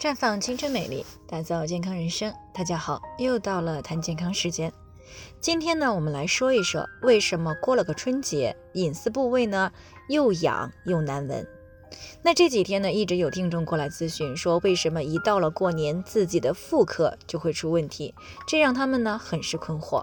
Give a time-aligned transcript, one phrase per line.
[0.00, 2.32] 绽放青春美丽，打造健康人生。
[2.54, 4.72] 大家好，又到了谈健康时间。
[5.42, 9.70] 今天呢，我们来说一说为什么过了个春节，隐私部位呢
[10.08, 11.46] 又痒又难闻。
[12.22, 18.14] 那这几天呢，一直有听众过来咨询，说为什么一到了过年，自己的妇科就会出问题，
[18.46, 20.02] 这让他们呢很是困惑。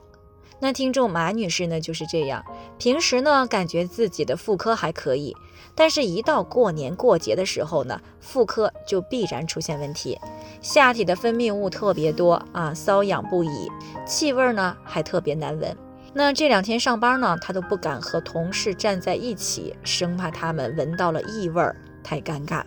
[0.60, 2.44] 那听众马女士呢就是这样，
[2.80, 5.36] 平时呢感觉自己的妇科还可以，
[5.76, 10.18] 但是一到过年过节的时候呢，妇科就必然出现问题，
[10.62, 13.70] 下体的分泌物特别多啊，瘙痒不已，
[14.06, 15.78] 气味呢还特别难闻。
[16.14, 21.64] 那这两天上班呢，她都不敢和同事站在一起，生怕他们闻到了异味，
[22.04, 22.64] 太尴尬。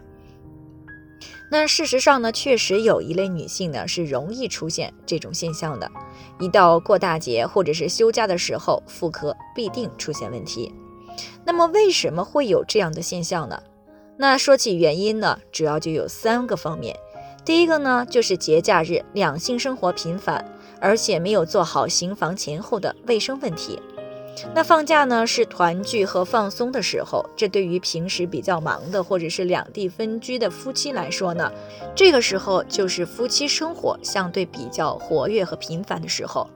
[1.52, 5.90] 那事实上呢，确实有一类女性呢是容易出现这种现象的。
[6.38, 10.72] 一到过大节或者是休假的时候，妇科必定出现问题。
[11.44, 13.60] 那么为什么会有这样的现象呢？
[14.16, 16.96] 那说起原因呢，主要就有三个方面。
[17.44, 20.44] 第一个呢，就是节假日两性生活频繁，
[20.78, 23.80] 而且没有做好行房前后的卫生问题。
[24.54, 31.50] 那放假呢是团聚和放松的时候，这对于平时比较忙的或者是两地分居的夫妻来说呢，
[31.94, 36.48] 这个时候就是夫妻生活相对比较活跃和频繁的时候。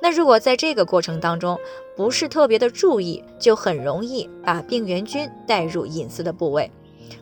[0.00, 1.58] 那如果在这个过程当中
[1.96, 6.70] 不是特别的注意，就很容易把病原菌带入隐私的部位，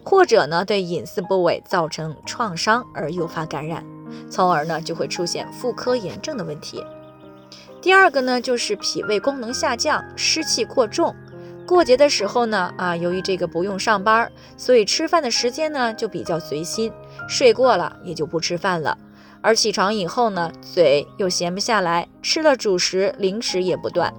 [0.05, 3.85] 或者呢对隐私部位造成创伤而诱发感染，
[4.31, 6.83] 从而呢就会出现妇科炎症的问题。
[7.87, 11.15] 第二个呢，就是脾胃功能下降，湿气过重。
[11.65, 16.93] 过节的时候呢，啊，由于这个不用上班，所以吃饭的时间呢就比较随心，
[17.29, 18.99] 睡过了也就不吃饭了。
[19.41, 24.13] 而起床以后呢，嘴又闲不下来，吃了主食零食也不断。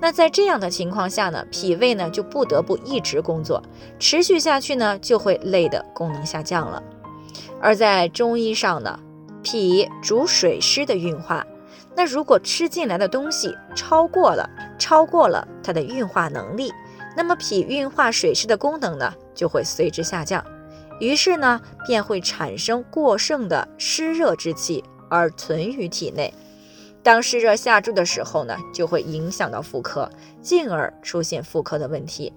[0.00, 3.62] 那在这样的情况下呢，脾胃呢就不得不一直工作，
[4.00, 6.82] 持续下去呢就会累的功能下降了。
[7.60, 8.98] 而在中医上呢，
[9.44, 11.46] 脾主水湿的运化。
[11.94, 16.72] 那如果吃进来的东西超过了，超过了它的运化能力，
[17.16, 20.44] 那么脾运化水湿的功能呢就会随之下降，
[21.00, 26.32] 于是呢便会产生过剩的湿热之气而存于体内。
[27.02, 30.08] 当湿热下注的时候呢，就会影响到妇科，
[30.40, 32.32] 进而出现妇科的问题。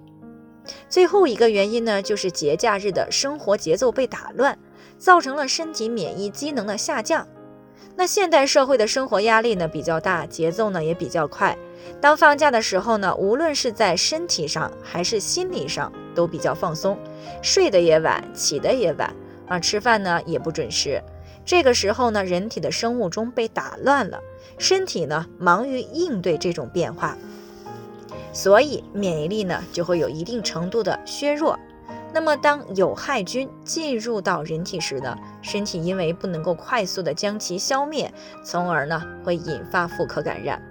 [0.89, 4.57] 最后一个原因呢，就是节假日的生活节奏被打乱，
[4.97, 7.27] 造成了身体免疫机能的下降。
[7.97, 11.57] 那现代社会的生活压力呢比较大，节奏呢也比较快。
[12.01, 16.97] 当放假的时候呢，无论是在身体上还是心理上都比较放松，
[17.41, 19.15] 睡得也晚，起得也晚
[19.47, 21.01] 啊，吃饭呢也不准时。
[21.45, 24.19] 这个时候呢，人体的生物钟被打乱了，
[24.57, 27.17] 身体呢忙于应对这种变化，
[28.33, 31.57] 所以免疫力呢就会有一定程度的削弱。
[32.15, 38.09] 那么，当有害菌进入到人体时呢，身体因为不能够快速的将其消灭，
[38.41, 40.61] 从而呢会引发妇科感染。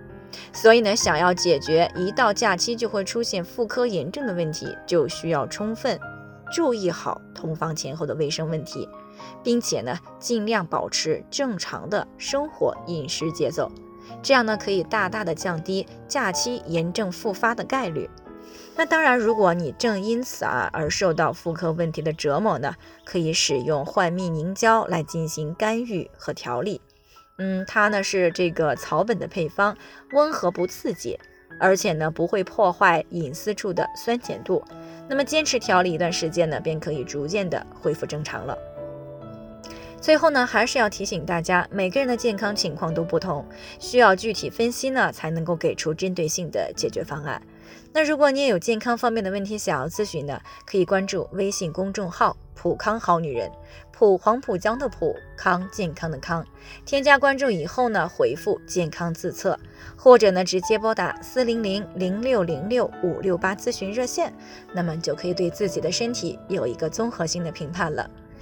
[0.54, 6.00] 所以呢，想要解决一到假期就会出现妇科炎症的问题，就需要充分
[6.50, 8.88] 注意好同房前后的卫生问题，
[9.42, 13.70] 并且呢尽量保持正常的生活饮食节奏，
[14.22, 18.08] 这样呢可以大大的降低假期炎症复发的概率。
[18.76, 26.80] 那当然，如果你正因此啊而受到妇科问题的折磨呢，可以使用幻蜜凝胶来进行干预和调理。
[27.38, 29.76] 嗯，它呢是这个草本的配方，
[30.12, 31.18] 温和不刺激，
[31.60, 34.64] 而且呢不会破坏隐私处的酸碱度。
[35.08, 38.56] 那么坚持调理一段时间呢，便可以逐渐的恢复正常了。
[40.04, 43.42] 最后呢，还是要提醒大家，每个人的健康情况都不同，
[43.78, 47.40] 需要具体分析呢，才能够给出针对性的解决方案。
[47.90, 53.50] 那如果你也有健康方面的问题想要咨询呢，可以关注微信公众号“普康好女人”，
[53.92, 56.46] 普黄浦江的普康健康的康，
[56.84, 59.58] 添加关注以后呢，回复健康自测，
[59.96, 64.30] 或者呢直接拨打四零零零六零六五六八咨询热线，
[64.74, 68.10] 那么就可以对自己的身体有一个综合性的评判了。